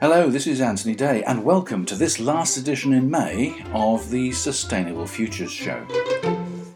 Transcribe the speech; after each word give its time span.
Hello, 0.00 0.30
this 0.30 0.46
is 0.46 0.62
Anthony 0.62 0.94
Day, 0.94 1.22
and 1.24 1.44
welcome 1.44 1.84
to 1.84 1.94
this 1.94 2.18
last 2.18 2.56
edition 2.56 2.94
in 2.94 3.10
May 3.10 3.62
of 3.74 4.08
the 4.08 4.32
Sustainable 4.32 5.06
Futures 5.06 5.52
Show. 5.52 5.86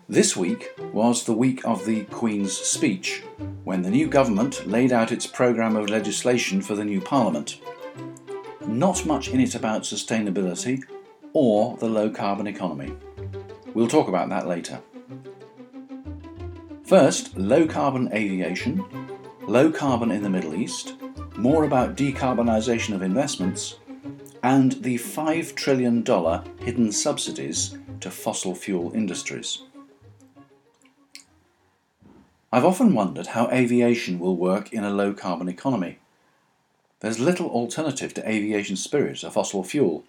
This 0.06 0.36
week 0.36 0.68
was 0.92 1.24
the 1.24 1.32
week 1.32 1.64
of 1.64 1.86
the 1.86 2.04
Queen's 2.04 2.52
speech, 2.52 3.22
when 3.64 3.80
the 3.80 3.88
new 3.88 4.06
government 4.06 4.66
laid 4.66 4.93
out 4.93 5.12
its 5.12 5.27
programme 5.27 5.77
of 5.77 5.89
legislation 5.89 6.61
for 6.61 6.75
the 6.75 6.85
new 6.85 7.01
Parliament. 7.01 7.61
Not 8.66 9.07
much 9.07 9.29
in 9.29 9.41
it 9.41 9.55
about 9.55 9.85
sustainability 9.85 10.82
or 11.32 11.79
the 11.79 11.89
low 11.89 12.11
carbon 12.11 12.46
economy. 12.46 12.93
We'll 13.73 13.89
talk 13.89 14.09
about 14.09 14.29
that 14.29 14.46
later. 14.46 14.82
First, 16.85 17.35
low 17.39 17.66
carbon 17.66 18.12
aviation, 18.12 18.84
low 19.41 19.73
carbon 19.73 20.11
in 20.11 20.23
the 20.23 20.29
Middle 20.29 20.55
East, 20.55 20.97
more 21.34 21.65
about 21.65 21.97
decarbonisation 21.97 22.95
of 22.95 23.01
investments, 23.01 23.79
and 24.42 24.73
the 24.73 24.97
$5 24.97 25.55
trillion 25.55 26.05
hidden 26.61 26.92
subsidies 26.92 27.78
to 28.01 28.11
fossil 28.11 28.55
fuel 28.55 28.92
industries. 28.95 29.62
I've 32.52 32.66
often 32.66 32.92
wondered 32.92 33.28
how 33.28 33.48
aviation 33.51 34.19
will 34.19 34.37
work 34.37 34.70
in 34.70 34.84
a 34.84 34.91
low 34.91 35.14
carbon 35.14 35.48
economy. 35.48 36.01
There's 37.01 37.19
little 37.19 37.48
alternative 37.48 38.12
to 38.12 38.30
aviation 38.30 38.77
spirit, 38.77 39.25
a 39.25 39.30
fossil 39.30 39.64
fuel. 39.64 40.05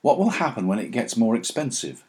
What 0.00 0.18
will 0.18 0.30
happen 0.30 0.66
when 0.66 0.78
it 0.78 0.92
gets 0.92 1.14
more 1.14 1.36
expensive, 1.36 2.04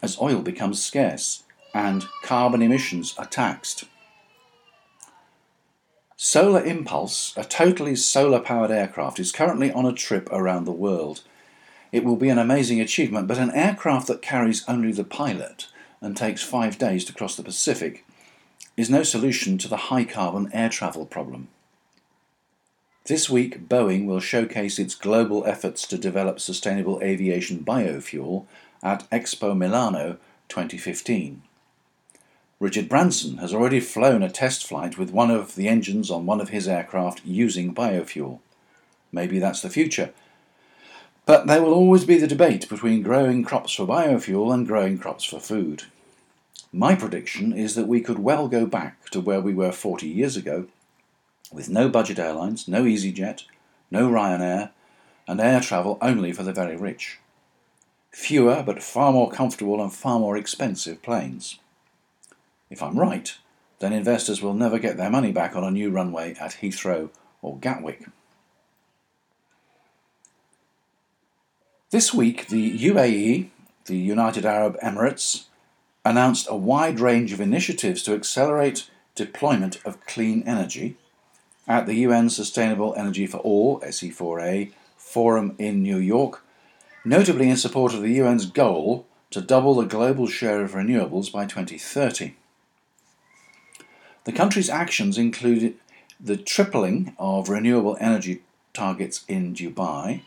as 0.00 0.20
oil 0.20 0.40
becomes 0.40 0.82
scarce 0.82 1.42
and 1.74 2.06
carbon 2.22 2.62
emissions 2.62 3.14
are 3.18 3.26
taxed? 3.26 3.84
Solar 6.16 6.62
Impulse, 6.62 7.32
a 7.36 7.44
totally 7.44 7.96
solar 7.96 8.40
powered 8.40 8.70
aircraft, 8.70 9.18
is 9.18 9.32
currently 9.32 9.72
on 9.72 9.86
a 9.86 9.92
trip 9.92 10.28
around 10.30 10.64
the 10.64 10.72
world. 10.72 11.22
It 11.92 12.04
will 12.04 12.16
be 12.16 12.28
an 12.28 12.38
amazing 12.38 12.80
achievement, 12.80 13.26
but 13.26 13.38
an 13.38 13.50
aircraft 13.52 14.06
that 14.08 14.20
carries 14.20 14.62
only 14.68 14.92
the 14.92 15.02
pilot 15.02 15.68
and 16.00 16.16
takes 16.16 16.42
five 16.42 16.78
days 16.78 17.04
to 17.06 17.14
cross 17.14 17.36
the 17.36 17.42
Pacific 17.42 18.04
is 18.76 18.90
no 18.90 19.02
solution 19.02 19.58
to 19.58 19.68
the 19.68 19.88
high 19.88 20.04
carbon 20.04 20.50
air 20.52 20.68
travel 20.68 21.06
problem. 21.06 21.48
This 23.06 23.30
week, 23.30 23.68
Boeing 23.68 24.06
will 24.06 24.20
showcase 24.20 24.78
its 24.78 24.94
global 24.94 25.44
efforts 25.46 25.86
to 25.88 25.98
develop 25.98 26.38
sustainable 26.38 27.00
aviation 27.02 27.64
biofuel 27.64 28.46
at 28.82 29.08
Expo 29.10 29.56
Milano 29.56 30.18
2015. 30.48 31.42
Richard 32.60 32.90
Branson 32.90 33.38
has 33.38 33.54
already 33.54 33.80
flown 33.80 34.22
a 34.22 34.28
test 34.28 34.66
flight 34.66 34.98
with 34.98 35.10
one 35.10 35.30
of 35.30 35.54
the 35.54 35.66
engines 35.66 36.10
on 36.10 36.26
one 36.26 36.42
of 36.42 36.50
his 36.50 36.68
aircraft 36.68 37.22
using 37.24 37.74
biofuel. 37.74 38.40
Maybe 39.10 39.38
that's 39.38 39.62
the 39.62 39.70
future. 39.70 40.10
But 41.24 41.46
there 41.46 41.62
will 41.62 41.72
always 41.72 42.04
be 42.04 42.18
the 42.18 42.26
debate 42.26 42.68
between 42.68 43.02
growing 43.02 43.44
crops 43.44 43.72
for 43.72 43.86
biofuel 43.86 44.52
and 44.52 44.66
growing 44.66 44.98
crops 44.98 45.24
for 45.24 45.40
food. 45.40 45.84
My 46.70 46.94
prediction 46.94 47.54
is 47.54 47.76
that 47.76 47.88
we 47.88 48.02
could 48.02 48.18
well 48.18 48.46
go 48.46 48.66
back 48.66 49.08
to 49.08 49.20
where 49.20 49.40
we 49.40 49.54
were 49.54 49.72
40 49.72 50.06
years 50.06 50.36
ago, 50.36 50.66
with 51.50 51.70
no 51.70 51.88
budget 51.88 52.18
airlines, 52.18 52.68
no 52.68 52.84
EasyJet, 52.84 53.44
no 53.90 54.10
Ryanair, 54.10 54.70
and 55.26 55.40
air 55.40 55.60
travel 55.60 55.96
only 56.02 56.30
for 56.32 56.42
the 56.42 56.52
very 56.52 56.76
rich. 56.76 57.20
Fewer 58.10 58.62
but 58.62 58.82
far 58.82 59.12
more 59.12 59.30
comfortable 59.30 59.82
and 59.82 59.90
far 59.90 60.18
more 60.18 60.36
expensive 60.36 61.00
planes. 61.00 61.58
If 62.70 62.82
I'm 62.82 62.98
right, 62.98 63.36
then 63.80 63.92
investors 63.92 64.40
will 64.40 64.54
never 64.54 64.78
get 64.78 64.96
their 64.96 65.10
money 65.10 65.32
back 65.32 65.56
on 65.56 65.64
a 65.64 65.70
new 65.70 65.90
runway 65.90 66.34
at 66.40 66.58
Heathrow 66.62 67.10
or 67.42 67.58
Gatwick. 67.58 68.06
This 71.90 72.14
week, 72.14 72.46
the 72.46 72.78
UAE, 72.78 73.48
the 73.86 73.96
United 73.96 74.46
Arab 74.46 74.78
Emirates, 74.80 75.46
announced 76.04 76.46
a 76.48 76.56
wide 76.56 77.00
range 77.00 77.32
of 77.32 77.40
initiatives 77.40 78.04
to 78.04 78.14
accelerate 78.14 78.88
deployment 79.16 79.84
of 79.84 80.06
clean 80.06 80.44
energy 80.46 80.96
at 81.66 81.86
the 81.86 81.94
UN 81.94 82.30
Sustainable 82.30 82.94
Energy 82.96 83.26
for 83.26 83.38
All 83.38 83.80
SE4A 83.80 84.72
forum 84.96 85.56
in 85.58 85.82
New 85.82 85.98
York, 85.98 86.44
notably 87.04 87.50
in 87.50 87.56
support 87.56 87.92
of 87.92 88.02
the 88.02 88.20
UN's 88.20 88.46
goal 88.46 89.06
to 89.30 89.40
double 89.40 89.74
the 89.74 89.86
global 89.86 90.28
share 90.28 90.62
of 90.62 90.72
renewables 90.72 91.32
by 91.32 91.44
2030. 91.44 92.36
The 94.24 94.32
country's 94.32 94.68
actions 94.68 95.16
included 95.16 95.76
the 96.18 96.36
tripling 96.36 97.14
of 97.18 97.48
renewable 97.48 97.96
energy 98.00 98.42
targets 98.74 99.24
in 99.26 99.54
Dubai 99.54 100.22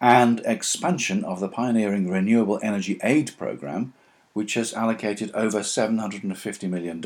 and 0.00 0.40
expansion 0.44 1.24
of 1.24 1.40
the 1.40 1.48
pioneering 1.48 2.08
Renewable 2.08 2.60
Energy 2.62 2.98
Aid 3.02 3.32
Programme, 3.36 3.92
which 4.32 4.54
has 4.54 4.72
allocated 4.74 5.30
over 5.34 5.60
$750 5.60 6.70
million 6.70 7.02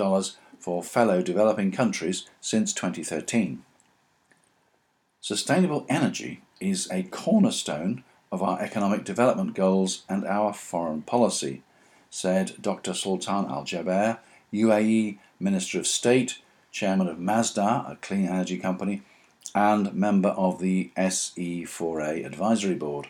for 0.58 0.82
fellow 0.82 1.22
developing 1.22 1.70
countries 1.72 2.26
since 2.40 2.72
2013. 2.72 3.62
Sustainable 5.20 5.86
energy 5.88 6.42
is 6.60 6.88
a 6.90 7.04
cornerstone 7.04 8.04
of 8.30 8.42
our 8.42 8.60
economic 8.60 9.04
development 9.04 9.54
goals 9.54 10.02
and 10.08 10.24
our 10.26 10.52
foreign 10.52 11.02
policy, 11.02 11.62
said 12.10 12.54
Dr. 12.60 12.94
Sultan 12.94 13.46
Al 13.46 13.64
Jaber, 13.64 14.18
UAE 14.52 15.18
Minister 15.40 15.78
of 15.78 15.86
State, 15.86 16.38
Chairman 16.72 17.08
of 17.08 17.18
Masdar, 17.18 17.90
a 17.90 17.96
clean 17.96 18.26
energy 18.26 18.58
company, 18.58 19.02
and 19.54 19.92
member 19.94 20.30
of 20.30 20.60
the 20.60 20.90
SE4A 20.96 22.24
Advisory 22.24 22.74
Board. 22.74 23.08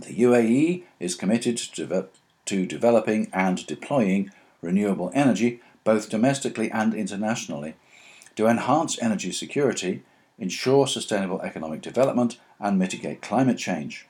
The 0.00 0.14
UAE 0.14 0.84
is 1.00 1.14
committed 1.14 1.56
to, 1.58 2.08
to 2.46 2.66
developing 2.66 3.28
and 3.32 3.66
deploying 3.66 4.30
renewable 4.62 5.10
energy 5.14 5.60
both 5.84 6.10
domestically 6.10 6.70
and 6.70 6.94
internationally 6.94 7.74
to 8.36 8.46
enhance 8.46 9.00
energy 9.02 9.32
security, 9.32 10.02
ensure 10.38 10.86
sustainable 10.86 11.40
economic 11.40 11.80
development, 11.80 12.38
and 12.60 12.78
mitigate 12.78 13.22
climate 13.22 13.58
change. 13.58 14.06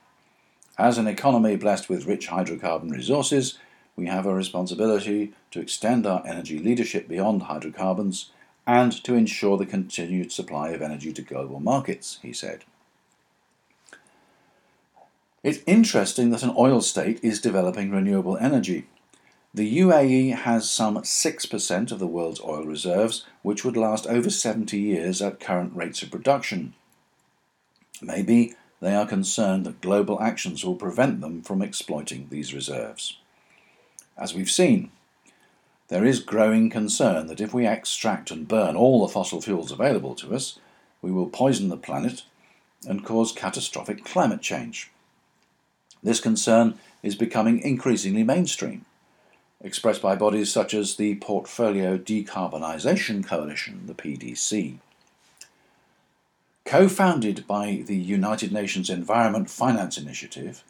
As 0.77 0.97
an 0.97 1.07
economy 1.07 1.55
blessed 1.55 1.89
with 1.89 2.05
rich 2.05 2.29
hydrocarbon 2.29 2.91
resources, 2.91 3.57
we 3.99 4.07
have 4.07 4.25
a 4.25 4.33
responsibility 4.33 5.33
to 5.51 5.59
extend 5.59 6.07
our 6.07 6.25
energy 6.25 6.57
leadership 6.57 7.07
beyond 7.07 7.43
hydrocarbons 7.43 8.31
and 8.65 8.91
to 9.03 9.15
ensure 9.15 9.57
the 9.57 9.65
continued 9.65 10.31
supply 10.31 10.69
of 10.69 10.81
energy 10.81 11.11
to 11.11 11.21
global 11.21 11.59
markets, 11.59 12.19
he 12.21 12.31
said. 12.31 12.63
It's 15.43 15.59
interesting 15.65 16.29
that 16.29 16.43
an 16.43 16.53
oil 16.57 16.81
state 16.81 17.19
is 17.23 17.41
developing 17.41 17.91
renewable 17.91 18.37
energy. 18.37 18.87
The 19.53 19.79
UAE 19.79 20.35
has 20.35 20.69
some 20.69 20.97
6% 20.97 21.91
of 21.91 21.99
the 21.99 22.07
world's 22.07 22.41
oil 22.41 22.63
reserves, 22.65 23.25
which 23.41 23.65
would 23.65 23.75
last 23.75 24.05
over 24.07 24.29
70 24.29 24.79
years 24.79 25.21
at 25.21 25.39
current 25.39 25.75
rates 25.75 26.03
of 26.03 26.11
production. 26.11 26.73
Maybe 28.01 28.53
they 28.79 28.95
are 28.95 29.07
concerned 29.07 29.65
that 29.65 29.81
global 29.81 30.21
actions 30.21 30.63
will 30.63 30.75
prevent 30.75 31.19
them 31.19 31.41
from 31.41 31.61
exploiting 31.61 32.27
these 32.29 32.53
reserves. 32.53 33.17
As 34.19 34.33
we've 34.33 34.51
seen, 34.51 34.91
there 35.87 36.05
is 36.05 36.19
growing 36.19 36.69
concern 36.69 37.27
that 37.27 37.39
if 37.39 37.53
we 37.53 37.65
extract 37.65 38.31
and 38.31 38.47
burn 38.47 38.75
all 38.75 39.01
the 39.01 39.11
fossil 39.11 39.41
fuels 39.41 39.71
available 39.71 40.13
to 40.15 40.35
us, 40.35 40.59
we 41.01 41.09
will 41.09 41.29
poison 41.29 41.69
the 41.69 41.77
planet 41.77 42.23
and 42.85 43.05
cause 43.05 43.31
catastrophic 43.31 44.03
climate 44.03 44.41
change. 44.41 44.91
This 46.03 46.19
concern 46.19 46.77
is 47.01 47.15
becoming 47.15 47.59
increasingly 47.59 48.23
mainstream, 48.23 48.85
expressed 49.61 50.01
by 50.01 50.15
bodies 50.15 50.51
such 50.51 50.73
as 50.73 50.95
the 50.95 51.15
Portfolio 51.15 51.97
Decarbonisation 51.97 53.25
Coalition, 53.25 53.83
the 53.87 53.93
PDC. 53.93 54.79
Co 56.65 56.87
founded 56.89 57.47
by 57.47 57.83
the 57.87 57.97
United 57.97 58.51
Nations 58.51 58.89
Environment 58.89 59.49
Finance 59.49 59.97
Initiative, 59.97 60.63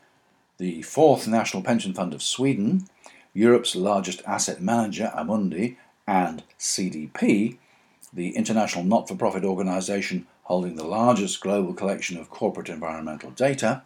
the 0.60 0.82
Fourth 0.84 1.28
National 1.28 1.64
Pension 1.64 1.94
Fund 1.94 2.14
of 2.14 2.22
Sweden, 2.22 2.88
Europe's 3.34 3.76
largest 3.76 4.22
asset 4.26 4.62
manager, 4.62 5.12
Amundi, 5.16 5.78
and 6.08 6.44
CDP, 6.60 7.58
the 8.12 8.36
international 8.36 8.84
not 8.84 9.08
for 9.08 9.16
profit 9.16 9.44
organization 9.44 10.26
holding 10.44 10.76
the 10.76 10.84
largest 10.84 11.42
global 11.42 11.74
collection 11.74 12.18
of 12.18 12.30
corporate 12.30 12.70
environmental 12.70 13.30
data, 13.30 13.84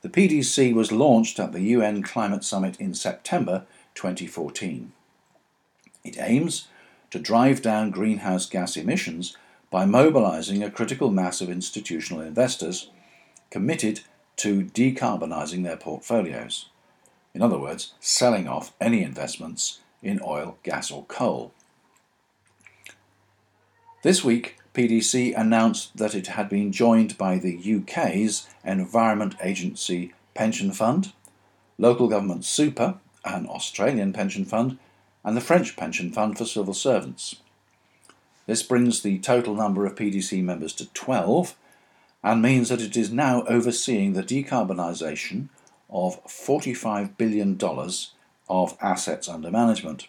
the 0.00 0.08
PDC 0.08 0.74
was 0.74 0.90
launched 0.90 1.38
at 1.38 1.52
the 1.52 1.60
UN 1.60 2.02
Climate 2.02 2.42
Summit 2.42 2.80
in 2.80 2.94
September 2.94 3.66
2014. 3.94 4.92
It 6.02 6.16
aims 6.18 6.68
to 7.10 7.18
drive 7.18 7.60
down 7.60 7.90
greenhouse 7.90 8.46
gas 8.46 8.76
emissions 8.76 9.36
by 9.70 9.84
mobilizing 9.84 10.62
a 10.62 10.70
critical 10.70 11.10
mass 11.10 11.40
of 11.40 11.50
institutional 11.50 12.22
investors 12.22 12.90
committed 13.50 14.00
to 14.36 14.64
decarbonising 14.64 15.62
their 15.62 15.76
portfolios. 15.76 16.70
In 17.34 17.42
other 17.42 17.58
words, 17.58 17.94
selling 18.00 18.46
off 18.46 18.72
any 18.80 19.02
investments 19.02 19.80
in 20.02 20.20
oil, 20.24 20.58
gas, 20.62 20.90
or 20.90 21.04
coal. 21.04 21.52
This 24.02 24.24
week, 24.24 24.58
PDC 24.74 25.38
announced 25.38 25.96
that 25.96 26.14
it 26.14 26.28
had 26.28 26.48
been 26.48 26.72
joined 26.72 27.16
by 27.16 27.38
the 27.38 27.56
UK's 27.56 28.48
Environment 28.64 29.34
Agency 29.42 30.12
Pension 30.34 30.72
Fund, 30.72 31.12
Local 31.78 32.08
Government 32.08 32.44
Super, 32.44 32.96
an 33.24 33.46
Australian 33.46 34.12
pension 34.12 34.44
fund, 34.44 34.78
and 35.24 35.36
the 35.36 35.40
French 35.40 35.76
Pension 35.76 36.10
Fund 36.10 36.36
for 36.36 36.44
Civil 36.44 36.74
Servants. 36.74 37.36
This 38.46 38.62
brings 38.62 39.02
the 39.02 39.18
total 39.18 39.54
number 39.54 39.86
of 39.86 39.94
PDC 39.94 40.42
members 40.42 40.72
to 40.74 40.92
12 40.92 41.54
and 42.24 42.42
means 42.42 42.68
that 42.68 42.80
it 42.80 42.96
is 42.96 43.12
now 43.12 43.42
overseeing 43.44 44.12
the 44.12 44.22
decarbonisation 44.22 45.48
of 45.92 46.24
$45 46.24 47.16
billion 47.16 47.58
of 48.48 48.76
assets 48.80 49.28
under 49.28 49.50
management. 49.50 50.08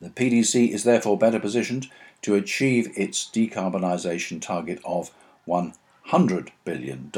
The 0.00 0.10
PDC 0.10 0.70
is 0.70 0.84
therefore 0.84 1.18
better 1.18 1.40
positioned 1.40 1.88
to 2.22 2.34
achieve 2.34 2.92
its 2.96 3.24
decarbonisation 3.24 4.42
target 4.42 4.80
of 4.84 5.10
$100 5.46 6.48
billion 6.64 7.12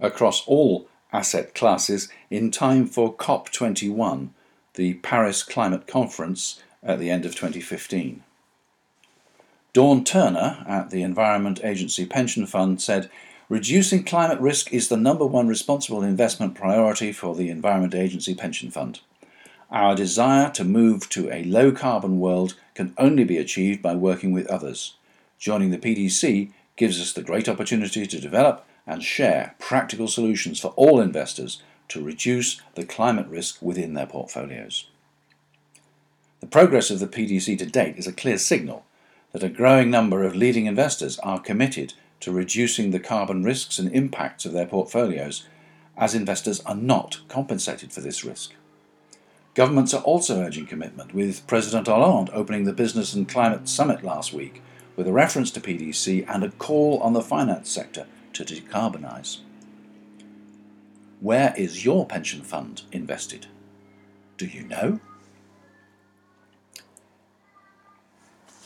across 0.00 0.46
all 0.46 0.88
asset 1.12 1.54
classes 1.54 2.08
in 2.30 2.50
time 2.50 2.86
for 2.86 3.14
COP21, 3.14 4.30
the 4.74 4.94
Paris 4.94 5.42
Climate 5.42 5.86
Conference 5.86 6.62
at 6.82 6.98
the 6.98 7.10
end 7.10 7.24
of 7.24 7.32
2015. 7.32 8.22
Dawn 9.72 10.04
Turner 10.04 10.64
at 10.66 10.90
the 10.90 11.02
Environment 11.02 11.60
Agency 11.62 12.04
Pension 12.04 12.46
Fund 12.46 12.80
said, 12.82 13.10
Reducing 13.52 14.04
climate 14.04 14.40
risk 14.40 14.72
is 14.72 14.88
the 14.88 14.96
number 14.96 15.26
one 15.26 15.46
responsible 15.46 16.02
investment 16.02 16.54
priority 16.54 17.12
for 17.12 17.34
the 17.34 17.50
Environment 17.50 17.94
Agency 17.94 18.34
Pension 18.34 18.70
Fund. 18.70 19.00
Our 19.70 19.94
desire 19.94 20.48
to 20.52 20.64
move 20.64 21.06
to 21.10 21.30
a 21.30 21.44
low 21.44 21.70
carbon 21.70 22.18
world 22.18 22.54
can 22.74 22.94
only 22.96 23.24
be 23.24 23.36
achieved 23.36 23.82
by 23.82 23.94
working 23.94 24.32
with 24.32 24.46
others. 24.46 24.94
Joining 25.38 25.70
the 25.70 25.76
PDC 25.76 26.50
gives 26.76 26.98
us 26.98 27.12
the 27.12 27.22
great 27.22 27.46
opportunity 27.46 28.06
to 28.06 28.18
develop 28.18 28.64
and 28.86 29.02
share 29.02 29.54
practical 29.58 30.08
solutions 30.08 30.58
for 30.58 30.68
all 30.68 30.98
investors 30.98 31.62
to 31.88 32.02
reduce 32.02 32.58
the 32.74 32.86
climate 32.86 33.26
risk 33.26 33.60
within 33.60 33.92
their 33.92 34.06
portfolios. 34.06 34.86
The 36.40 36.46
progress 36.46 36.90
of 36.90 37.00
the 37.00 37.06
PDC 37.06 37.58
to 37.58 37.66
date 37.66 37.98
is 37.98 38.06
a 38.06 38.14
clear 38.14 38.38
signal 38.38 38.86
that 39.32 39.44
a 39.44 39.50
growing 39.50 39.90
number 39.90 40.22
of 40.22 40.34
leading 40.34 40.64
investors 40.64 41.18
are 41.18 41.38
committed 41.38 41.92
to 42.22 42.32
reducing 42.32 42.90
the 42.90 43.00
carbon 43.00 43.42
risks 43.42 43.78
and 43.78 43.92
impacts 43.92 44.44
of 44.44 44.52
their 44.52 44.66
portfolios, 44.66 45.46
as 45.96 46.14
investors 46.14 46.60
are 46.60 46.74
not 46.74 47.20
compensated 47.28 47.92
for 47.92 48.00
this 48.00 48.24
risk. 48.24 48.54
Governments 49.54 49.92
are 49.92 50.02
also 50.02 50.40
urging 50.40 50.66
commitment, 50.66 51.12
with 51.12 51.46
President 51.46 51.88
Hollande 51.88 52.30
opening 52.32 52.64
the 52.64 52.72
Business 52.72 53.12
and 53.12 53.28
Climate 53.28 53.68
Summit 53.68 54.02
last 54.02 54.32
week 54.32 54.62
with 54.96 55.08
a 55.08 55.12
reference 55.12 55.50
to 55.50 55.60
PDC 55.60 56.24
and 56.28 56.44
a 56.44 56.50
call 56.50 56.98
on 57.00 57.12
the 57.12 57.22
finance 57.22 57.68
sector 57.68 58.06
to 58.34 58.44
decarbonise. 58.44 59.40
Where 61.20 61.52
is 61.56 61.84
your 61.84 62.06
pension 62.06 62.42
fund 62.42 62.82
invested? 62.92 63.46
Do 64.36 64.46
you 64.46 64.62
know? 64.62 65.00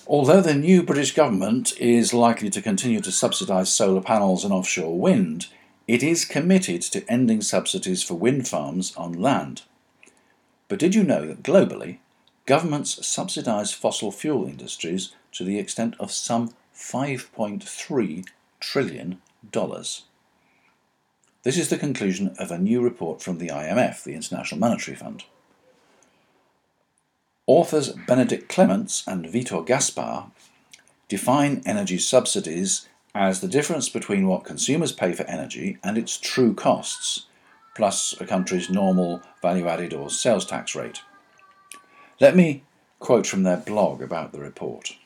Although 0.08 0.40
the 0.40 0.54
new 0.54 0.84
British 0.84 1.14
government 1.14 1.76
is 1.80 2.14
likely 2.14 2.48
to 2.50 2.62
continue 2.62 3.00
to 3.00 3.10
subsidise 3.10 3.72
solar 3.72 4.00
panels 4.00 4.44
and 4.44 4.52
offshore 4.52 4.96
wind, 4.96 5.48
it 5.88 6.00
is 6.00 6.24
committed 6.24 6.80
to 6.82 7.04
ending 7.10 7.42
subsidies 7.42 8.04
for 8.04 8.14
wind 8.14 8.46
farms 8.46 8.94
on 8.96 9.20
land. 9.20 9.62
But 10.68 10.78
did 10.78 10.94
you 10.94 11.02
know 11.02 11.26
that 11.26 11.42
globally, 11.42 11.98
governments 12.46 13.04
subsidise 13.04 13.72
fossil 13.72 14.12
fuel 14.12 14.46
industries 14.46 15.12
to 15.32 15.42
the 15.42 15.58
extent 15.58 15.96
of 15.98 16.12
some 16.12 16.54
5.3 16.72 18.26
trillion 18.60 19.20
dollars? 19.50 20.02
This 21.42 21.58
is 21.58 21.68
the 21.68 21.78
conclusion 21.78 22.34
of 22.38 22.52
a 22.52 22.58
new 22.58 22.80
report 22.80 23.22
from 23.22 23.38
the 23.38 23.48
IMF, 23.48 24.04
the 24.04 24.14
International 24.14 24.60
Monetary 24.60 24.96
Fund. 24.96 25.24
Authors 27.46 27.90
Benedict 27.90 28.48
Clements 28.48 29.04
and 29.06 29.24
Vitor 29.24 29.64
Gaspar 29.64 30.24
define 31.08 31.62
energy 31.64 31.96
subsidies 31.96 32.88
as 33.14 33.40
the 33.40 33.46
difference 33.46 33.88
between 33.88 34.26
what 34.26 34.44
consumers 34.44 34.90
pay 34.90 35.12
for 35.12 35.22
energy 35.24 35.78
and 35.84 35.96
its 35.96 36.18
true 36.18 36.54
costs, 36.54 37.26
plus 37.76 38.20
a 38.20 38.26
country's 38.26 38.68
normal 38.68 39.22
value 39.40 39.68
added 39.68 39.94
or 39.94 40.10
sales 40.10 40.44
tax 40.44 40.74
rate. 40.74 41.02
Let 42.20 42.34
me 42.34 42.64
quote 42.98 43.28
from 43.28 43.44
their 43.44 43.58
blog 43.58 44.02
about 44.02 44.32
the 44.32 44.40
report. 44.40 44.96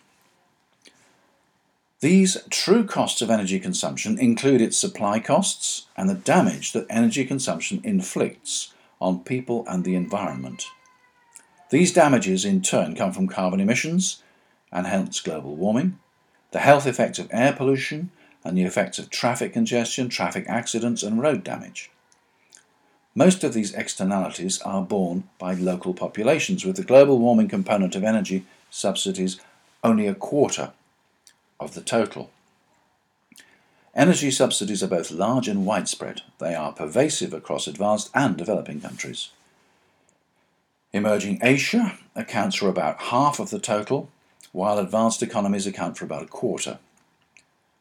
These 2.00 2.38
true 2.48 2.84
costs 2.84 3.20
of 3.20 3.28
energy 3.28 3.60
consumption 3.60 4.19
include 4.19 4.62
its 4.62 4.78
supply 4.78 5.20
costs 5.20 5.88
and 5.94 6.08
the 6.08 6.14
damage 6.14 6.72
that 6.72 6.86
energy 6.88 7.26
consumption 7.26 7.82
inflicts 7.84 8.72
on 8.98 9.25
people 9.25 9.66
and 9.69 9.84
the 9.84 9.94
environment. 9.94 10.64
These 11.70 11.93
damages 11.93 12.44
in 12.44 12.62
turn 12.62 12.96
come 12.96 13.12
from 13.12 13.28
carbon 13.28 13.61
emissions 13.61 14.22
and 14.72 14.87
hence 14.87 15.20
global 15.20 15.55
warming, 15.55 15.99
the 16.50 16.58
health 16.58 16.87
effects 16.87 17.19
of 17.19 17.28
air 17.31 17.52
pollution, 17.52 18.11
and 18.44 18.56
the 18.56 18.62
effects 18.62 18.99
of 18.99 19.11
traffic 19.11 19.52
congestion, 19.52 20.08
traffic 20.08 20.46
accidents, 20.49 21.02
and 21.02 21.20
road 21.20 21.44
damage. 21.44 21.90
Most 23.14 23.44
of 23.44 23.52
these 23.52 23.75
externalities 23.75 24.61
are 24.62 24.82
borne 24.82 25.25
by 25.38 25.55
local 25.55 25.94
populations, 25.94 26.64
with 26.64 26.76
the 26.76 26.82
global 26.82 27.19
warming 27.19 27.49
component 27.49 27.94
of 27.94 28.05
energy 28.05 28.46
subsidies 28.70 29.40
only 29.84 30.06
a 30.06 30.14
quarter 30.14 30.72
of 31.58 31.75
the 31.75 31.82
total. 31.82 32.31
Energy 33.94 34.31
subsidies 34.31 34.82
are 34.82 34.88
both 34.88 35.11
large 35.11 35.49
and 35.49 35.67
widespread. 35.67 36.22
They 36.38 36.55
are 36.55 36.72
pervasive 36.72 37.34
across 37.34 37.67
advanced 37.67 38.11
and 38.14 38.37
developing 38.37 38.81
countries. 38.81 39.31
Emerging 40.92 41.38
Asia 41.40 41.96
accounts 42.16 42.56
for 42.56 42.69
about 42.69 43.00
half 43.00 43.38
of 43.38 43.50
the 43.50 43.60
total, 43.60 44.10
while 44.50 44.78
advanced 44.78 45.22
economies 45.22 45.66
account 45.66 45.96
for 45.96 46.04
about 46.04 46.25
a 46.25 46.26
quarter. 46.26 46.81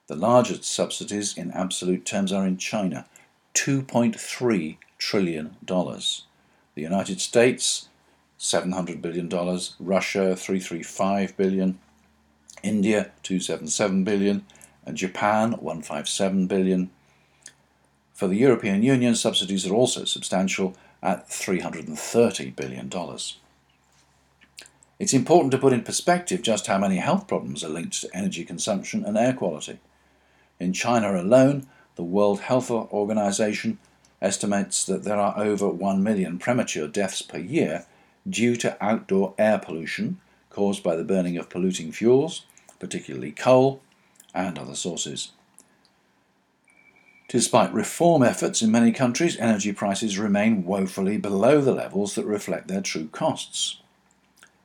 The 0.06 0.16
largest 0.16 0.66
subsidies 0.66 1.36
in 1.36 1.52
absolute 1.52 2.06
terms 2.06 2.32
are 2.32 2.46
in 2.46 2.58
China, 2.58 3.08
$2.3 3.56 4.78
trillion. 5.00 5.56
The 5.66 6.24
United 6.76 7.20
States, 7.20 7.90
$700 8.40 9.02
billion, 9.02 9.28
Russia, 9.80 10.36
$335 10.36 11.36
billion, 11.36 11.80
India, 12.62 13.12
277 13.24 14.04
billion, 14.04 14.46
and 14.86 14.96
Japan, 14.96 15.54
157 15.54 16.46
billion. 16.46 16.92
For 18.14 18.28
the 18.28 18.36
European 18.36 18.84
Union, 18.84 19.16
subsidies 19.16 19.66
are 19.66 19.74
also 19.74 20.06
substantial 20.06 20.76
at 21.02 21.30
$330 21.30 22.56
billion. 22.56 22.92
It's 25.00 25.14
important 25.14 25.52
to 25.52 25.58
put 25.58 25.74
in 25.74 25.84
perspective 25.84 26.42
just 26.42 26.68
how 26.68 26.78
many 26.78 26.98
health 26.98 27.28
problems 27.28 27.64
are 27.64 27.70
linked 27.70 28.02
to 28.02 28.10
energy 28.14 28.44
consumption 28.44 29.06
and 29.06 29.18
air 29.18 29.34
quality. 29.34 29.80
In 30.60 30.74
China 30.74 31.20
alone, 31.20 31.68
the 31.96 32.04
World 32.04 32.42
Health 32.42 32.70
Organization 32.70 33.80
estimates 34.22 34.86
that 34.86 35.04
there 35.06 35.18
are 35.18 35.38
over 35.38 35.70
1 35.70 36.04
million 36.04 36.38
premature 36.38 36.88
deaths 36.88 37.22
per 37.22 37.38
year 37.38 37.86
due 38.30 38.58
to 38.58 38.78
outdoor 38.84 39.34
air 39.38 39.58
pollution 39.58 40.20
caused 40.50 40.84
by 40.84 40.96
the 40.96 41.06
burning 41.06 41.38
of 41.38 41.50
polluting 41.50 41.92
fuels, 41.92 42.46
particularly 42.80 43.32
coal 43.32 43.82
and 44.34 44.60
other 44.60 44.76
sources. 44.76 45.32
Despite 47.30 47.72
reform 47.72 48.24
efforts 48.24 48.64
in 48.64 48.72
many 48.72 48.92
countries, 48.92 49.38
energy 49.38 49.72
prices 49.72 50.18
remain 50.18 50.66
woefully 50.66 51.18
below 51.18 51.62
the 51.62 51.76
levels 51.76 52.16
that 52.16 52.26
reflect 52.26 52.68
their 52.68 52.82
true 52.82 53.08
costs. 53.08 53.78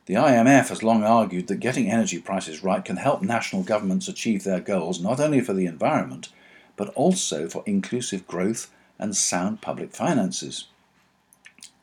The 0.06 0.14
IMF 0.14 0.68
has 0.68 0.82
long 0.82 1.04
argued 1.04 1.48
that 1.48 1.56
getting 1.56 1.90
energy 1.90 2.18
prices 2.18 2.64
right 2.64 2.82
can 2.82 2.96
help 2.96 3.20
national 3.20 3.64
governments 3.64 4.08
achieve 4.08 4.44
their 4.44 4.60
goals 4.60 4.98
not 4.98 5.20
only 5.20 5.42
for 5.42 5.52
the 5.52 5.66
environment, 5.66 6.30
but 6.74 6.88
also 6.94 7.50
for 7.50 7.62
inclusive 7.66 8.26
growth 8.26 8.70
and 8.98 9.14
sound 9.14 9.60
public 9.60 9.92
finances. 9.92 10.68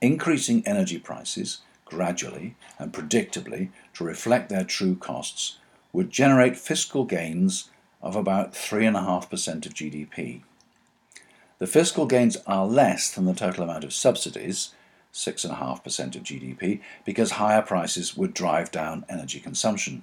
Increasing 0.02 0.66
energy 0.66 0.98
prices 0.98 1.60
gradually 1.86 2.56
and 2.80 2.92
predictably 2.92 3.70
to 3.94 4.04
reflect 4.04 4.50
their 4.50 4.64
true 4.64 4.96
costs 4.96 5.60
would 5.94 6.10
generate 6.10 6.58
fiscal 6.58 7.06
gains 7.06 7.70
of 8.02 8.16
about 8.16 8.54
3.5% 8.54 9.66
of 9.68 9.76
GDP. 9.76 10.42
The 11.62 11.68
fiscal 11.68 12.08
gains 12.08 12.38
are 12.48 12.66
less 12.66 13.12
than 13.12 13.26
the 13.26 13.36
total 13.36 13.64
amount 13.64 13.84
of 13.84 13.94
subsidies, 13.94 14.74
6.5% 15.14 16.16
of 16.16 16.24
GDP, 16.24 16.82
because 17.06 17.34
higher 17.34 17.62
prices 17.62 18.18
would 18.18 18.34
drive 18.34 18.72
down 18.72 19.06
energy 19.08 19.40
consumption. 19.40 20.02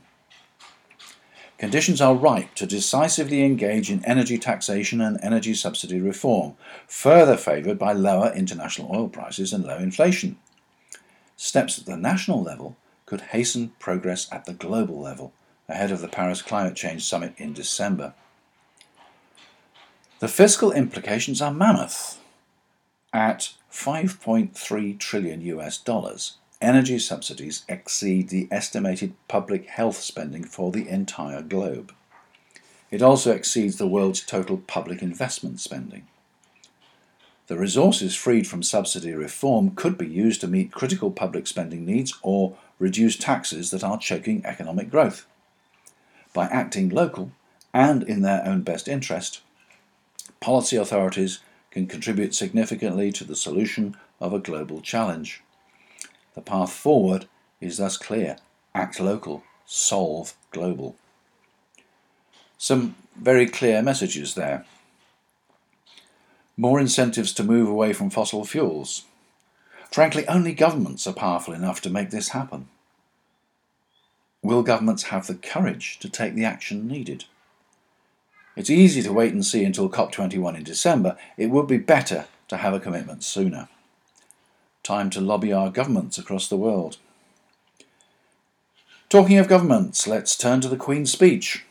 Conditions 1.59 2.01
are 2.01 2.15
ripe 2.15 2.55
to 2.55 2.65
decisively 2.65 3.43
engage 3.43 3.91
in 3.91 4.05
energy 4.05 4.39
taxation 4.39 5.01
and 5.01 5.19
energy 5.21 5.53
subsidy 5.53 6.01
reform, 6.01 6.55
further 6.87 7.37
favoured 7.37 7.77
by 7.77 7.93
lower 7.93 8.33
international 8.33 8.95
oil 8.95 9.09
prices 9.09 9.53
and 9.53 9.65
low 9.65 9.79
inflation. 9.79 10.39
Steps 11.37 11.77
at 11.77 11.87
the 11.87 11.97
national 11.97 12.41
level 12.41 12.77
could 13.05 13.33
hasten 13.33 13.73
progress 13.81 14.29
at 14.31 14.45
the 14.45 14.55
global 14.55 15.01
level 15.01 15.33
ahead 15.69 15.91
of 15.91 16.03
the 16.03 16.07
Paris 16.07 16.41
Climate 16.41 16.77
Change 16.77 17.05
Summit 17.05 17.35
in 17.37 17.53
December. 17.53 18.15
The 20.21 20.27
fiscal 20.27 20.73
implications 20.73 21.41
are 21.41 21.55
mammoth. 21.55 22.19
At 23.13 23.53
5.3 23.71 24.99
trillion 24.99 25.41
US 25.43 25.79
dollars, 25.79 26.39
energy 26.61 26.99
subsidies 26.99 27.65
exceed 27.69 28.29
the 28.29 28.49
estimated 28.51 29.15
public 29.29 29.67
health 29.67 29.99
spending 29.99 30.43
for 30.43 30.73
the 30.73 30.89
entire 30.89 31.41
globe. 31.41 31.95
It 32.91 33.01
also 33.01 33.31
exceeds 33.31 33.77
the 33.77 33.87
world's 33.87 34.21
total 34.21 34.57
public 34.57 35.03
investment 35.03 35.61
spending. 35.61 36.09
The 37.47 37.57
resources 37.57 38.17
freed 38.17 38.49
from 38.49 38.65
subsidy 38.65 39.13
reform 39.13 39.77
could 39.77 39.97
be 39.97 40.09
used 40.09 40.41
to 40.41 40.49
meet 40.49 40.73
critical 40.73 41.13
public 41.13 41.47
spending 41.47 41.87
needs 41.87 42.13
or 42.23 42.57
reduce 42.81 43.17
taxes 43.17 43.71
that 43.71 43.85
are 43.85 43.99
choking 43.99 44.45
economic 44.45 44.91
growth. 44.91 45.27
By 46.35 46.47
acting 46.47 46.89
local 46.89 47.31
and 47.73 48.03
in 48.03 48.23
their 48.23 48.45
own 48.45 48.63
best 48.63 48.89
interest, 48.89 49.43
policy 50.41 50.77
authorities 50.77 51.41
can 51.71 51.87
contribute 51.87 52.35
significantly 52.35 53.13
to 53.13 53.25
the 53.25 53.37
solution 53.37 53.97
of 54.21 54.33
a 54.33 54.39
global 54.39 54.81
challenge. 54.81 55.43
The 56.35 56.41
path 56.41 56.73
forward 56.73 57.27
is 57.61 57.79
thus 57.79 57.97
clear 57.97 58.37
act 58.75 59.01
local, 59.01 59.43
solve 59.67 60.35
global. 60.51 60.97
Some 62.57 62.95
very 63.17 63.47
clear 63.47 63.83
messages 63.83 64.35
there. 64.35 64.65
More 66.57 66.81
incentives 66.81 67.33
to 67.35 67.45
move 67.45 67.69
away 67.69 67.93
from 67.93 68.11
fossil 68.11 68.45
fuels. 68.45 69.05
Frankly, 69.91 70.27
only 70.29 70.53
governments 70.53 71.07
are 71.07 71.13
powerful 71.13 71.55
enough 71.55 71.81
to 71.83 71.91
make 71.91 72.11
this 72.11 72.29
happen. 72.29 72.69
Will 74.43 74.63
governments 74.63 75.05
have 75.05 75.27
the 75.27 75.35
courage 75.35 75.99
to 76.01 76.09
take 76.09 76.35
the 76.35 76.45
action 76.45 76.87
needed? 76.87 77.25
It's 78.59 78.71
easy 78.71 79.03
to 79.03 79.13
wait 79.13 79.33
and 79.33 79.47
see 79.47 79.63
until 79.65 79.89
COP21 79.89 80.57
in 80.57 80.65
December. 80.65 81.17
It 81.37 81.47
would 81.47 81.69
be 81.69 81.79
better 81.79 82.27
to 82.49 82.57
have 82.57 82.75
a 82.75 82.81
commitment 82.81 83.23
sooner. 83.23 83.69
Time 84.83 85.11
to 85.11 85.21
lobby 85.21 85.53
our 85.53 85.71
governments 85.71 86.19
across 86.19 86.49
the 86.49 86.57
world. 86.57 86.97
Talking 89.09 89.39
of 89.39 89.47
governments, 89.47 90.09
let's 90.09 90.37
turn 90.37 90.61
to 90.63 90.69
the 90.69 90.77
Queen's 90.77 91.13
speech. 91.13 91.67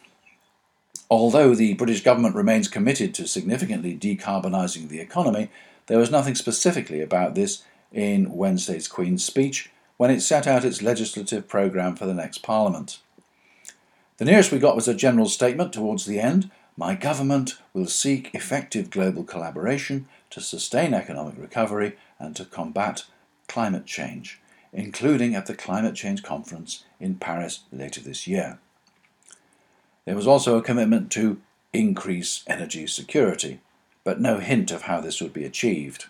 Although 1.12 1.56
the 1.56 1.74
British 1.74 2.06
government 2.06 2.36
remains 2.36 2.70
committed 2.70 3.14
to 3.16 3.28
significantly 3.28 3.94
decarbonising 3.94 4.88
the 4.88 5.02
economy, 5.02 5.50
there 5.88 6.00
was 6.00 6.10
nothing 6.10 6.36
specifically 6.36 7.02
about 7.02 7.36
this 7.36 7.66
in 7.92 8.32
Wednesday's 8.32 8.88
Queen's 8.88 9.26
speech 9.26 9.70
when 9.98 10.10
it 10.10 10.22
set 10.22 10.48
out 10.48 10.64
its 10.64 10.82
legislative 10.82 11.50
programme 11.50 11.98
for 11.98 12.06
the 12.06 12.14
next 12.14 12.44
Parliament. 12.44 13.00
The 14.20 14.26
nearest 14.26 14.54
we 14.54 14.60
got 14.60 14.78
was 14.78 14.88
a 14.88 14.94
general 14.94 15.28
statement 15.28 15.74
towards 15.74 16.06
the 16.06 16.22
end 16.22 16.50
my 16.78 16.94
government 16.94 17.58
will 17.74 17.88
seek 17.88 18.34
effective 18.36 18.92
global 18.92 19.24
collaboration 19.24 20.08
to 20.30 20.40
sustain 20.40 20.94
economic 20.94 21.34
recovery 21.38 21.98
and 22.20 22.36
to 22.36 22.46
combat 22.46 23.06
climate 23.48 23.88
change, 23.88 24.40
including 24.72 25.34
at 25.34 25.48
the 25.48 25.56
Climate 25.56 25.96
Change 25.96 26.22
Conference 26.22 26.84
in 27.00 27.16
Paris 27.16 27.62
later 27.72 28.00
this 28.00 28.28
year. 28.28 28.60
There 30.06 30.16
was 30.16 30.28
also 30.28 30.58
a 30.58 30.62
commitment 30.62 31.12
to 31.14 31.42
increase 31.74 32.44
energy 32.48 32.86
security, 32.86 33.60
but 34.04 34.22
no 34.22 34.38
hint 34.38 34.72
of 34.72 34.84
how 34.84 35.02
this 35.02 35.20
would 35.20 35.34
be 35.34 35.46
achieved. 35.46 36.06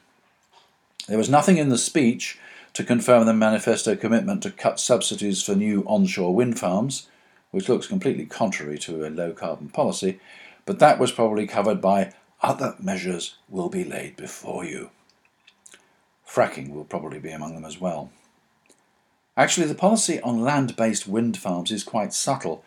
There 1.08 1.18
was 1.18 1.30
nothing 1.30 1.58
in 1.58 1.70
the 1.70 1.78
speech 1.78 2.38
to 2.74 2.84
confirm 2.84 3.26
the 3.26 3.34
manifesto 3.34 3.96
commitment 3.96 4.44
to 4.44 4.52
cut 4.52 4.80
subsidies 4.80 5.42
for 5.42 5.56
new 5.56 5.84
onshore 5.88 6.36
wind 6.36 6.60
farms, 6.60 7.08
which 7.52 7.70
looks 7.70 7.88
completely 7.88 8.26
contrary 8.26 8.78
to 8.80 9.06
a 9.06 9.10
low 9.10 9.32
carbon 9.32 9.70
policy, 9.70 10.20
but 10.68 10.80
that 10.80 11.00
was 11.00 11.14
probably 11.14 11.48
covered 11.48 11.82
by 11.82 12.12
other 12.44 12.76
measures 12.78 13.38
will 13.50 13.70
be 13.70 13.84
laid 13.84 14.16
before 14.18 14.66
you. 14.66 14.92
Fracking 16.30 16.70
will 16.70 16.84
probably 16.84 17.20
be 17.20 17.32
among 17.32 17.56
them 17.56 17.66
as 17.66 17.80
well. 17.80 18.12
Actually, 19.38 19.68
the 19.68 19.76
policy 19.76 20.20
on 20.22 20.42
land 20.42 20.76
based 20.76 21.08
wind 21.08 21.38
farms 21.38 21.72
is 21.72 21.84
quite 21.84 22.14
subtle. 22.14 22.64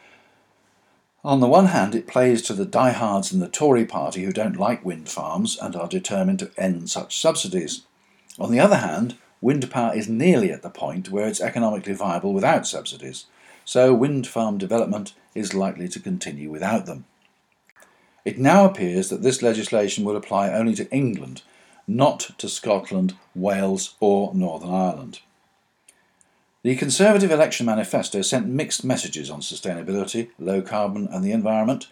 On 1.23 1.40
the 1.40 1.49
one 1.49 1.66
hand, 1.66 1.95
it 1.95 2.07
plays 2.07 2.40
to 2.42 2.54
the 2.54 2.64
diehards 2.64 3.33
in 3.33 3.40
the 3.40 3.49
Tory 3.49 3.85
party 3.85 4.25
who 4.25 4.33
don't 4.33 4.57
like 4.57 4.85
wind 4.85 5.11
farms 5.11 5.59
and 5.61 5.76
are 5.76 5.87
determined 5.87 6.38
to 6.38 6.50
end 6.57 6.88
such 6.88 7.21
subsidies. 7.21 7.83
On 8.38 8.50
the 8.50 8.61
other 8.61 8.76
hand, 8.76 9.19
wind 9.42 9.71
power 9.71 9.95
is 9.95 10.09
nearly 10.09 10.50
at 10.50 10.62
the 10.62 10.71
point 10.71 11.11
where 11.11 11.28
it's 11.28 11.40
economically 11.40 11.92
viable 11.92 12.33
without 12.33 12.66
subsidies, 12.66 13.26
so 13.66 13.92
wind 13.92 14.26
farm 14.26 14.57
development 14.57 15.12
is 15.35 15.52
likely 15.52 15.88
to 15.88 16.00
continue 16.00 16.50
without 16.50 16.87
them. 16.87 17.04
It 18.24 18.38
now 18.38 18.64
appears 18.64 19.08
that 19.08 19.22
this 19.22 19.42
legislation 19.42 20.04
will 20.04 20.16
apply 20.16 20.50
only 20.50 20.74
to 20.74 20.90
England, 20.90 21.42
not 21.86 22.30
to 22.38 22.48
Scotland, 22.48 23.16
Wales, 23.34 23.94
or 23.98 24.34
Northern 24.34 24.70
Ireland. 24.70 25.20
The 26.62 26.76
Conservative 26.76 27.30
Election 27.30 27.64
Manifesto 27.64 28.20
sent 28.20 28.46
mixed 28.46 28.84
messages 28.84 29.30
on 29.30 29.40
sustainability, 29.40 30.28
low 30.38 30.60
carbon, 30.60 31.08
and 31.10 31.24
the 31.24 31.32
environment. 31.32 31.88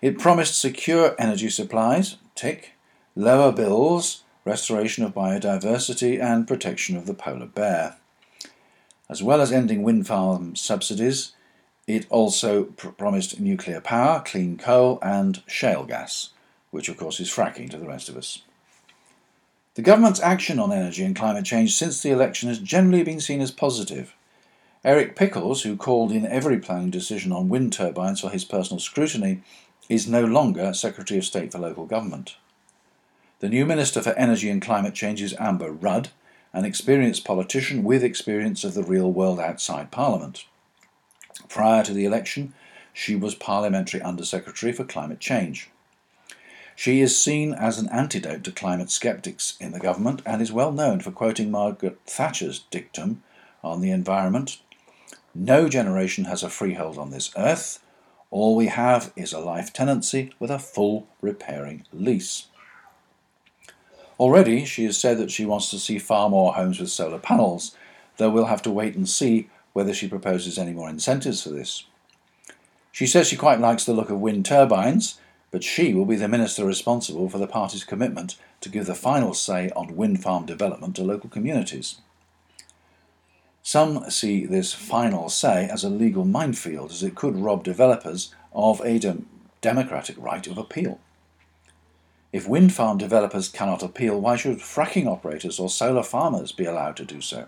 It 0.00 0.20
promised 0.20 0.60
secure 0.60 1.16
energy 1.18 1.50
supplies, 1.50 2.16
tick, 2.36 2.74
lower 3.16 3.50
bills, 3.50 4.22
restoration 4.44 5.02
of 5.04 5.14
biodiversity, 5.14 6.22
and 6.22 6.46
protection 6.46 6.96
of 6.96 7.06
the 7.06 7.14
polar 7.14 7.46
bear. 7.46 7.96
As 9.10 9.22
well 9.22 9.40
as 9.40 9.50
ending 9.50 9.82
wind 9.82 10.06
farm 10.06 10.54
subsidies, 10.54 11.32
it 11.86 12.06
also 12.10 12.64
pr- 12.64 12.88
promised 12.88 13.40
nuclear 13.40 13.80
power, 13.80 14.22
clean 14.24 14.56
coal, 14.56 14.98
and 15.02 15.42
shale 15.46 15.84
gas, 15.84 16.30
which 16.70 16.88
of 16.88 16.96
course 16.96 17.20
is 17.20 17.30
fracking 17.30 17.70
to 17.70 17.78
the 17.78 17.86
rest 17.86 18.08
of 18.08 18.16
us. 18.16 18.42
The 19.74 19.82
government's 19.82 20.20
action 20.20 20.58
on 20.58 20.72
energy 20.72 21.04
and 21.04 21.16
climate 21.16 21.44
change 21.44 21.74
since 21.74 22.00
the 22.00 22.10
election 22.10 22.48
has 22.48 22.60
generally 22.60 23.02
been 23.02 23.20
seen 23.20 23.40
as 23.40 23.50
positive. 23.50 24.14
Eric 24.84 25.16
Pickles, 25.16 25.62
who 25.62 25.76
called 25.76 26.12
in 26.12 26.26
every 26.26 26.58
planning 26.58 26.90
decision 26.90 27.32
on 27.32 27.48
wind 27.48 27.72
turbines 27.72 28.20
for 28.20 28.28
his 28.28 28.44
personal 28.44 28.78
scrutiny, 28.78 29.42
is 29.88 30.06
no 30.06 30.24
longer 30.24 30.72
Secretary 30.72 31.18
of 31.18 31.24
State 31.24 31.52
for 31.52 31.58
Local 31.58 31.86
Government. 31.86 32.36
The 33.40 33.48
new 33.48 33.66
Minister 33.66 34.00
for 34.00 34.10
Energy 34.10 34.48
and 34.48 34.62
Climate 34.62 34.94
Change 34.94 35.20
is 35.20 35.34
Amber 35.38 35.72
Rudd, 35.72 36.10
an 36.52 36.64
experienced 36.64 37.24
politician 37.24 37.82
with 37.82 38.04
experience 38.04 38.62
of 38.62 38.74
the 38.74 38.84
real 38.84 39.10
world 39.10 39.40
outside 39.40 39.90
Parliament. 39.90 40.44
Prior 41.48 41.82
to 41.84 41.92
the 41.92 42.04
election, 42.04 42.54
she 42.92 43.16
was 43.16 43.34
Parliamentary 43.34 44.00
Undersecretary 44.00 44.72
for 44.72 44.84
Climate 44.84 45.20
Change. 45.20 45.68
She 46.76 47.00
is 47.00 47.18
seen 47.18 47.54
as 47.54 47.78
an 47.78 47.88
antidote 47.90 48.42
to 48.44 48.52
climate 48.52 48.90
skeptics 48.90 49.56
in 49.60 49.72
the 49.72 49.80
government 49.80 50.22
and 50.26 50.42
is 50.42 50.52
well 50.52 50.72
known 50.72 51.00
for 51.00 51.10
quoting 51.10 51.50
Margaret 51.50 51.98
Thatcher's 52.06 52.60
dictum 52.70 53.22
on 53.62 53.80
the 53.80 53.90
environment 53.90 54.58
No 55.34 55.68
generation 55.68 56.24
has 56.24 56.42
a 56.42 56.50
freehold 56.50 56.98
on 56.98 57.10
this 57.10 57.30
earth. 57.36 57.80
All 58.30 58.56
we 58.56 58.66
have 58.66 59.12
is 59.16 59.32
a 59.32 59.38
life 59.38 59.72
tenancy 59.72 60.32
with 60.38 60.50
a 60.50 60.58
full 60.58 61.06
repairing 61.20 61.86
lease. 61.92 62.46
Already, 64.18 64.64
she 64.64 64.84
has 64.84 64.98
said 64.98 65.18
that 65.18 65.30
she 65.30 65.44
wants 65.44 65.70
to 65.70 65.78
see 65.78 65.98
far 65.98 66.28
more 66.28 66.54
homes 66.54 66.78
with 66.78 66.90
solar 66.90 67.18
panels, 67.18 67.76
though 68.16 68.30
we'll 68.30 68.46
have 68.46 68.62
to 68.62 68.70
wait 68.70 68.94
and 68.94 69.08
see 69.08 69.48
whether 69.74 69.92
she 69.92 70.08
proposes 70.08 70.56
any 70.56 70.72
more 70.72 70.88
incentives 70.88 71.42
for 71.42 71.50
this. 71.50 71.84
She 72.90 73.06
says 73.06 73.26
she 73.26 73.36
quite 73.36 73.60
likes 73.60 73.84
the 73.84 73.92
look 73.92 74.08
of 74.08 74.20
wind 74.20 74.46
turbines, 74.46 75.18
but 75.50 75.62
she 75.62 75.92
will 75.92 76.06
be 76.06 76.16
the 76.16 76.28
minister 76.28 76.64
responsible 76.64 77.28
for 77.28 77.38
the 77.38 77.46
party's 77.46 77.84
commitment 77.84 78.36
to 78.60 78.68
give 78.68 78.86
the 78.86 78.94
final 78.94 79.34
say 79.34 79.70
on 79.76 79.96
wind 79.96 80.22
farm 80.22 80.46
development 80.46 80.96
to 80.96 81.02
local 81.02 81.28
communities. 81.28 81.96
Some 83.62 84.08
see 84.10 84.46
this 84.46 84.72
final 84.72 85.28
say 85.28 85.68
as 85.68 85.84
a 85.84 85.88
legal 85.88 86.24
minefield, 86.24 86.90
as 86.90 87.02
it 87.02 87.14
could 87.14 87.36
rob 87.36 87.64
developers 87.64 88.34
of 88.52 88.80
a 88.84 88.98
dem- 88.98 89.26
democratic 89.60 90.16
right 90.18 90.46
of 90.46 90.56
appeal. 90.58 91.00
If 92.32 92.48
wind 92.48 92.72
farm 92.72 92.98
developers 92.98 93.48
cannot 93.48 93.82
appeal, 93.82 94.20
why 94.20 94.36
should 94.36 94.58
fracking 94.58 95.06
operators 95.06 95.58
or 95.58 95.68
solar 95.68 96.02
farmers 96.02 96.52
be 96.52 96.64
allowed 96.64 96.96
to 96.98 97.04
do 97.04 97.20
so? 97.20 97.46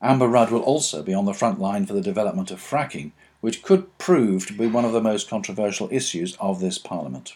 Amber 0.00 0.28
Rudd 0.28 0.50
will 0.50 0.62
also 0.62 1.02
be 1.02 1.12
on 1.12 1.24
the 1.24 1.34
front 1.34 1.58
line 1.58 1.84
for 1.84 1.92
the 1.92 2.00
development 2.00 2.50
of 2.50 2.60
fracking, 2.60 3.10
which 3.40 3.62
could 3.62 3.98
prove 3.98 4.46
to 4.46 4.52
be 4.52 4.66
one 4.66 4.84
of 4.84 4.92
the 4.92 5.00
most 5.00 5.28
controversial 5.28 5.88
issues 5.90 6.36
of 6.36 6.60
this 6.60 6.78
Parliament. 6.78 7.34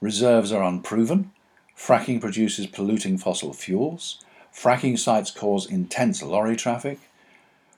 Reserves 0.00 0.52
are 0.52 0.62
unproven, 0.62 1.30
fracking 1.76 2.20
produces 2.20 2.66
polluting 2.66 3.18
fossil 3.18 3.52
fuels, 3.52 4.24
fracking 4.52 4.98
sites 4.98 5.30
cause 5.30 5.66
intense 5.66 6.22
lorry 6.22 6.56
traffic, 6.56 6.98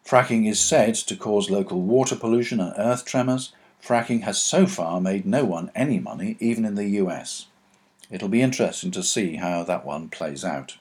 fracking 0.07 0.49
is 0.49 0.61
said 0.61 0.95
to 0.95 1.17
cause 1.17 1.51
local 1.51 1.81
water 1.81 2.17
pollution 2.17 2.61
and 2.61 2.75
earth 2.77 3.05
tremors. 3.05 3.53
Fracking 3.83 4.23
has 4.23 4.41
so 4.43 4.67
far 4.67 5.01
made 5.01 5.25
no 5.25 5.45
one 5.45 5.71
any 5.75 5.99
money, 5.99 6.37
even 6.41 6.65
in 6.65 6.75
the 6.75 6.89
US. 7.03 7.47
It'll 8.11 8.29
be 8.29 8.43
interesting 8.43 8.91
to 8.91 9.03
see 9.03 9.37
how 9.37 9.63
that 9.65 9.87
one 9.87 10.09
plays 10.09 10.45
out. 10.45 10.77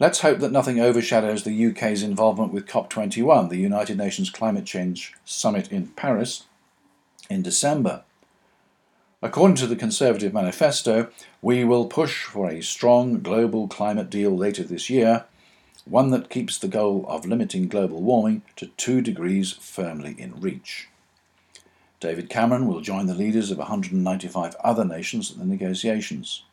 Let's 0.00 0.20
hope 0.20 0.38
that 0.38 0.50
nothing 0.50 0.80
overshadows 0.80 1.44
the 1.44 1.66
UK's 1.66 2.02
involvement 2.02 2.54
with 2.54 2.64
COP21, 2.64 3.50
the 3.50 3.58
United 3.58 3.98
Nations 3.98 4.30
Climate 4.30 4.64
Change 4.64 5.12
Summit 5.26 5.70
in 5.70 5.88
Paris, 5.88 6.44
in 7.28 7.42
December. 7.42 8.04
According 9.20 9.56
to 9.56 9.66
the 9.66 9.76
Conservative 9.76 10.32
Manifesto, 10.32 11.08
we 11.42 11.64
will 11.66 11.84
push 11.84 12.24
for 12.24 12.48
a 12.48 12.62
strong 12.62 13.20
global 13.20 13.68
climate 13.68 14.08
deal 14.08 14.34
later 14.34 14.62
this 14.62 14.88
year, 14.88 15.26
one 15.84 16.08
that 16.12 16.30
keeps 16.30 16.56
the 16.56 16.66
goal 16.66 17.04
of 17.06 17.26
limiting 17.26 17.68
global 17.68 18.00
warming 18.00 18.40
to 18.56 18.68
2 18.68 19.02
degrees 19.02 19.52
firmly 19.52 20.16
in 20.16 20.40
reach. 20.40 20.88
David 22.00 22.30
Cameron 22.30 22.66
will 22.66 22.80
join 22.80 23.04
the 23.04 23.14
leaders 23.14 23.50
of 23.50 23.58
195 23.58 24.56
other 24.64 24.86
nations 24.86 25.30
at 25.30 25.36
the 25.36 25.44
negotiations. 25.44 26.44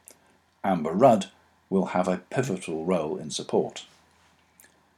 Amber 0.66 0.92
Rudd 0.92 1.28
will 1.70 1.88
have 1.88 2.08
a 2.08 2.22
pivotal 2.30 2.86
role 2.86 3.18
in 3.18 3.30
support. 3.30 3.86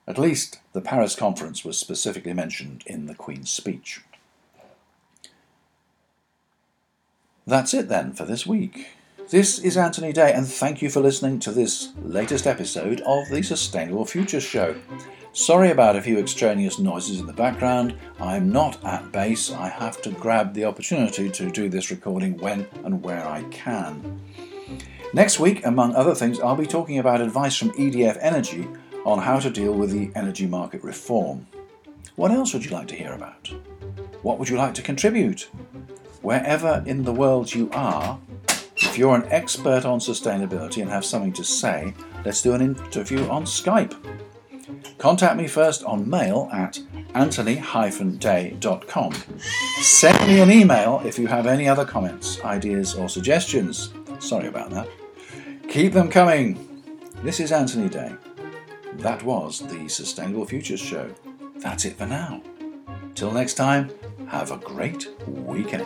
At 0.08 0.18
least 0.18 0.60
the 0.74 0.82
Paris 0.82 1.16
conference 1.16 1.64
was 1.64 1.78
specifically 1.78 2.34
mentioned 2.34 2.84
in 2.86 3.06
the 3.06 3.16
Queen's 3.16 3.50
speech. 3.50 4.02
That's 7.46 7.74
it 7.74 7.90
then 7.90 8.14
for 8.14 8.26
this 8.26 8.46
week. 8.46 8.88
This 9.30 9.60
is 9.60 9.78
Anthony 9.78 10.12
Day, 10.12 10.34
and 10.34 10.48
thank 10.48 10.82
you 10.82 10.90
for 10.90 11.02
listening 11.02 11.40
to 11.42 11.52
this 11.52 11.90
latest 12.04 12.48
episode 12.48 13.02
of 13.02 13.30
the 13.30 13.44
Sustainable 13.44 14.06
Futures 14.06 14.44
Show. 14.44 14.76
Sorry 15.34 15.70
about 15.70 15.96
a 15.96 16.02
few 16.02 16.18
extraneous 16.18 16.80
noises 16.80 17.20
in 17.20 17.28
the 17.28 17.34
background. 17.34 17.96
I'm 18.20 18.52
not 18.52 18.84
at 18.84 19.12
base. 19.12 19.52
I 19.52 19.70
have 19.70 20.02
to 20.02 20.10
grab 20.12 20.56
the 20.56 20.66
opportunity 20.66 21.30
to 21.30 21.52
do 21.52 21.70
this 21.70 21.92
recording 21.92 22.38
when 22.38 22.68
and 22.84 23.04
where 23.04 23.24
I 23.28 23.44
can. 23.52 24.20
Next 25.12 25.40
week, 25.40 25.66
among 25.66 25.96
other 25.96 26.14
things, 26.14 26.40
I'll 26.40 26.56
be 26.56 26.68
talking 26.68 27.00
about 27.00 27.20
advice 27.20 27.56
from 27.58 27.72
EDF 27.72 28.18
Energy 28.22 28.68
on 29.06 29.18
how 29.18 29.40
to 29.40 29.50
deal 29.50 29.74
with 29.74 29.90
the 29.92 30.12
energy 30.16 30.46
market 30.46 30.84
reform. 30.84 31.48
What 32.16 32.30
else 32.30 32.54
would 32.54 32.64
you 32.64 32.70
like 32.70 32.88
to 32.90 32.96
hear 32.96 33.14
about? 33.14 33.52
What 34.22 34.38
would 34.38 34.50
you 34.50 34.58
like 34.58 34.76
to 34.76 34.84
contribute? 34.84 35.50
Wherever 36.22 36.84
in 36.86 37.06
the 37.06 37.14
world 37.14 37.52
you 37.52 37.72
are, 37.74 38.20
if 38.76 39.00
you're 39.00 39.16
an 39.16 39.26
expert 39.32 39.84
on 39.84 40.00
sustainability 40.00 40.82
and 40.82 40.92
have 40.92 41.06
something 41.06 41.34
to 41.34 41.44
say, 41.44 41.96
let's 42.24 42.44
do 42.44 42.54
an 42.54 42.62
interview 42.62 43.28
on 43.30 43.46
Skype. 43.46 43.96
Contact 45.00 45.38
me 45.38 45.48
first 45.48 45.84
on 45.86 46.08
mail 46.08 46.50
at 46.54 46.80
anthony-day.com. 47.16 49.14
Send 49.82 50.28
me 50.28 50.40
an 50.42 50.52
email 50.52 51.02
if 51.04 51.18
you 51.18 51.26
have 51.26 51.48
any 51.48 51.68
other 51.68 51.86
comments, 51.86 52.40
ideas, 52.44 52.94
or 52.94 53.10
suggestions. 53.10 53.92
Sorry 54.20 54.48
about 54.48 54.70
that. 54.72 54.88
Keep 55.70 55.94
them 55.94 56.10
coming. 56.10 56.84
This 57.24 57.40
is 57.40 57.52
Anthony 57.52 57.90
Day. 57.90 58.14
That 58.96 59.24
was 59.24 59.60
the 59.60 59.88
Sustainable 59.88 60.46
Futures 60.46 60.80
Show. 60.80 61.14
That's 61.58 61.86
it 61.86 61.98
for 61.98 62.06
now. 62.06 62.42
Till 63.16 63.32
next 63.32 63.54
time, 63.56 63.90
have 64.28 64.52
a 64.52 64.58
great 64.58 65.08
weekend. 65.28 65.86